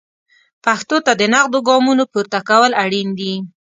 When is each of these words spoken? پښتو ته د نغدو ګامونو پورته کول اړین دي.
پښتو 0.63 0.97
ته 1.05 1.11
د 1.19 1.23
نغدو 1.33 1.59
ګامونو 1.67 2.03
پورته 2.11 2.39
کول 2.49 2.71
اړین 2.83 3.09
دي. 3.19 3.33